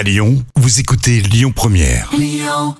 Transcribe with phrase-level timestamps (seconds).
[0.00, 2.10] À Lyon, vous écoutez Lyon Première.
[2.18, 2.74] Lyon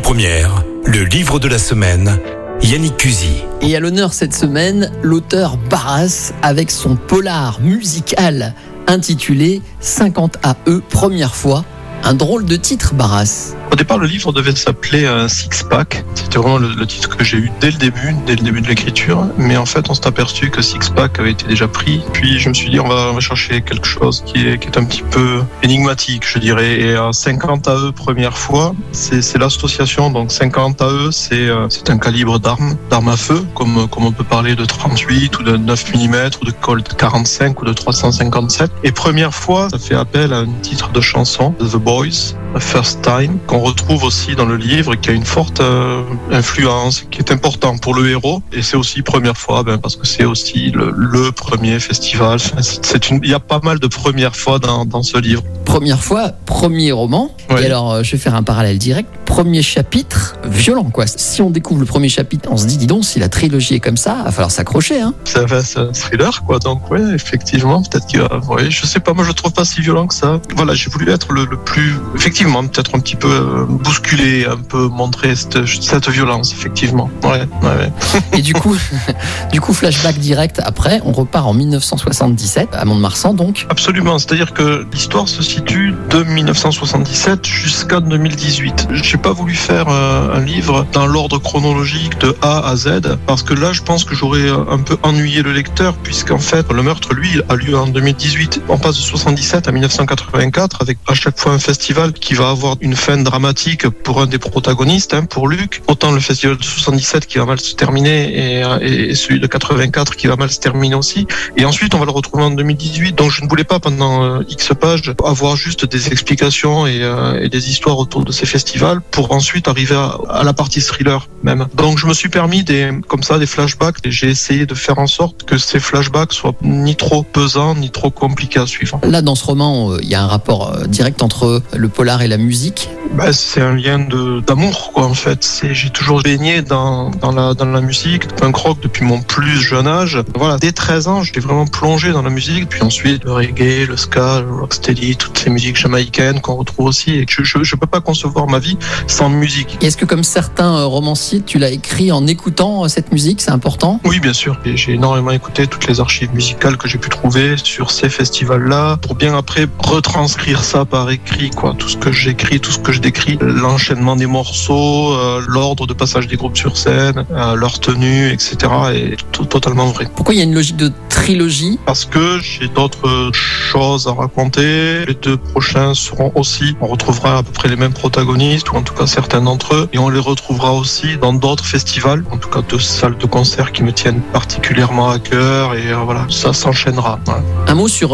[0.00, 2.20] Première, le livre de la semaine.
[2.62, 3.42] Yannick Cusy.
[3.60, 8.54] Et à l'honneur cette semaine, l'auteur Barras avec son polar musical
[8.86, 11.64] intitulé 50 AE première fois.
[12.04, 13.56] Un drôle de titre, Barras.
[13.70, 16.04] Au départ, le livre devait s'appeler un Six Pack.
[16.14, 19.26] C'était vraiment le, titre que j'ai eu dès le début, dès le début de l'écriture.
[19.36, 22.00] Mais en fait, on s'est aperçu que Six Pack avait été déjà pris.
[22.12, 24.78] Puis je me suis dit, on va, on chercher quelque chose qui est, qui est
[24.78, 26.80] un petit peu énigmatique, je dirais.
[26.80, 30.10] Et à 50 AE première fois, c'est l'association.
[30.10, 34.24] Donc 50 AE, c'est euh, un calibre d'arme, d'arme à feu, comme, comme on peut
[34.24, 38.70] parler de 38 ou de 9 mm ou de Colt 45 ou de 357.
[38.84, 43.38] Et première fois, ça fait appel à un titre de chanson, The Boys, First Time,
[43.46, 47.30] qu'on retrouve aussi dans le livre et qui a une forte euh, influence, qui est
[47.30, 48.42] important pour le héros.
[48.52, 52.38] Et c'est aussi première fois, ben, parce que c'est aussi le, le premier festival.
[52.40, 55.42] C'est- une, il y a pas mal de premières fois dans, dans ce livre.
[55.64, 57.30] Première fois, premier roman.
[57.50, 57.62] Ouais.
[57.62, 59.08] Et alors, euh, je vais faire un parallèle direct.
[59.38, 61.04] Premier chapitre, violent quoi.
[61.06, 63.78] Si on découvre le premier chapitre, on se dit, dis donc, si la trilogie est
[63.78, 65.00] comme ça, va falloir s'accrocher.
[65.00, 65.14] Hein.
[65.22, 66.58] Ça va, c'est un thriller, quoi.
[66.58, 69.64] Donc, ouais, effectivement, peut-être qu'il va, ouais, je sais pas, moi, je le trouve pas
[69.64, 70.40] si violent que ça.
[70.56, 74.56] Voilà, j'ai voulu être le, le plus, effectivement, peut-être un petit peu euh, bousculé, un
[74.56, 77.08] peu montrer cette, cette violence, effectivement.
[77.22, 77.92] Ouais, ouais, ouais.
[78.36, 78.74] Et du coup,
[79.52, 83.66] du coup, flashback direct après, on repart en 1977 à Mont-de-Marsan donc.
[83.70, 85.87] Absolument, c'est-à-dire que l'histoire se situe
[86.18, 88.88] de 1977 jusqu'à 2018.
[88.90, 93.44] J'ai pas voulu faire euh, un livre dans l'ordre chronologique de A à Z parce
[93.44, 96.82] que là, je pense que j'aurais euh, un peu ennuyé le lecteur puisqu'en fait, le
[96.82, 98.62] meurtre, lui, a lieu en 2018.
[98.68, 102.74] On passe de 77 à 1984 avec à chaque fois un festival qui va avoir
[102.80, 105.82] une fin dramatique pour un des protagonistes, hein, pour Luc.
[105.86, 109.46] Autant le festival de 77 qui va mal se terminer et, euh, et celui de
[109.46, 111.28] 84 qui va mal se terminer aussi.
[111.56, 113.14] Et ensuite, on va le retrouver en 2018.
[113.14, 117.48] Donc, je ne voulais pas pendant X pages avoir juste des explications et, euh, et
[117.48, 121.66] des histoires autour de ces festivals pour ensuite arriver à, à la partie thriller même.
[121.74, 124.98] Donc, je me suis permis des, comme ça, des flashbacks et j'ai essayé de faire
[124.98, 129.00] en sorte que ces flashbacks soient ni trop pesants ni trop compliqués à suivre.
[129.04, 132.22] Là, dans ce roman, euh, il y a un rapport euh, direct entre le polar
[132.22, 132.88] et la musique.
[133.12, 135.42] Bah, c'est un lien de d'amour quoi en fait.
[135.42, 139.60] C'est j'ai toujours baigné dans, dans la dans la musique, punk rock depuis mon plus
[139.60, 140.18] jeune âge.
[140.34, 142.68] Voilà, dès 13 ans, j'ai vraiment plongé dans la musique.
[142.68, 147.12] Puis ensuite le reggae, le ska, le rocksteady, toutes ces musiques jamaïcaines qu'on retrouve aussi.
[147.12, 149.78] Et je, je je peux pas concevoir ma vie sans musique.
[149.82, 153.40] Est-ce que comme certains euh, romanciers, tu l'as écrit en écoutant euh, cette musique?
[153.40, 154.00] C'est important?
[154.04, 154.58] Oui, bien sûr.
[154.64, 159.14] J'ai énormément écouté toutes les archives musicales que j'ai pu trouver sur ces festivals-là pour
[159.14, 161.74] bien après retranscrire ça par écrit, quoi.
[161.78, 165.94] Tout ce que j'écris, tout ce que je décris, l'enchaînement des morceaux, euh, l'ordre de
[165.94, 168.56] passage des groupes sur scène, euh, leur tenue, etc.
[168.92, 170.08] est tout- totalement vrai.
[170.16, 171.78] Pourquoi il y a une logique de trilogie?
[171.86, 175.04] Parce que j'ai d'autres choses à raconter.
[175.06, 178.82] Les deux prochains seront aussi, on retrouvera à peu près les mêmes protagonistes, ou en
[178.82, 182.48] tout cas certains d'entre eux, et on les retrouvera aussi dans d'autres festivals, en tout
[182.48, 186.52] cas deux salles de concert qui me tiennent particulièrement à cœur, et euh, voilà, ça
[186.52, 187.20] s'enchaînera.
[187.26, 187.42] Voilà.
[187.68, 188.10] Un mot sur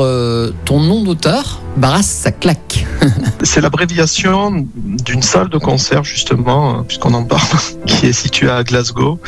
[0.66, 2.83] ton nom d'auteur Barras, ça claque.
[3.42, 7.42] C'est l'abréviation d'une salle de concert, justement, euh, puisqu'on en parle,
[7.86, 9.18] qui est située à Glasgow,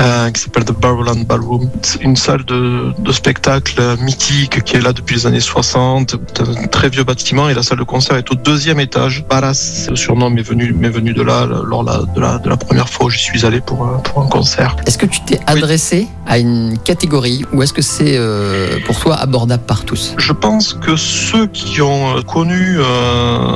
[0.00, 1.68] euh, qui s'appelle The Barrowland Ballroom.
[1.82, 6.42] C'est une salle de, de spectacle mythique qui est là depuis les années 60, C'est
[6.42, 9.24] un très vieux bâtiment, et la salle de concert est au deuxième étage.
[9.28, 12.88] Barras, le surnom m'est venu, m'est venu de là, lors de, la, de la première
[12.88, 14.76] fois où j'y suis allé pour, un- pour un concert.
[14.86, 19.16] Est-ce que tu t'es adressé à une catégorie ou est-ce que c'est euh, pour toi
[19.16, 20.14] abordable par tous?
[20.18, 23.01] Je pense que ceux qui ont euh, connu euh,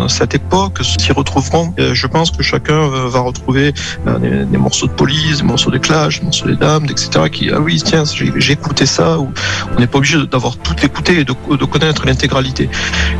[0.08, 1.74] cette époque s'y retrouveront.
[1.78, 3.72] Euh, Je pense que chacun euh, va retrouver
[4.06, 7.28] euh, des, morceaux de police, des morceaux de clash, des morceaux des dames, etc.
[7.30, 9.18] Qui ah oui tiens j'ai écouté ça.
[9.18, 12.68] On n'est pas obligé d'avoir tout écouté et de, connaître l'intégralité.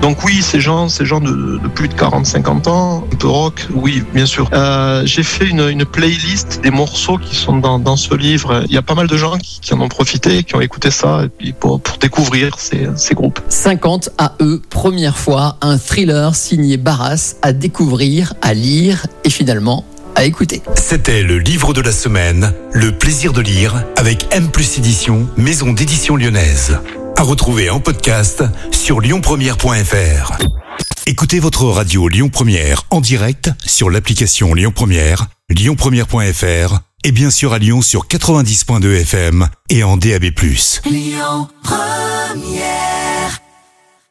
[0.03, 4.03] Donc oui ces gens, ces gens de, plus de 40-50 ans, un peu rock, oui
[4.15, 4.49] bien sûr.
[4.53, 8.65] Euh, j'ai fait une, playlist des morceaux qui sont dans, ce livre.
[8.69, 11.23] Il y a pas mal de gens qui, en ont profité, qui ont écouté ça
[11.25, 13.41] et puis pour, découvrir ces, groupes.
[13.49, 19.85] 50 AE, première fois, un thriller signé Barras à découvrir, à lire et finalement
[20.15, 20.63] à écouter.
[20.75, 25.73] C'était le livre de la semaine, Le plaisir de lire, avec M plus édition, maison
[25.73, 26.79] d'édition lyonnaise.
[27.17, 28.43] À retrouver en podcast
[28.73, 30.33] sur lyonpremière.fr.
[31.07, 37.53] Écoutez votre radio Lyon Première en direct sur l'application Lyon Première, lyonpremière.fr et bien sûr
[37.53, 40.25] à Lyon sur 90.2 FM et en DAB+.
[40.87, 43.06] Lyon Première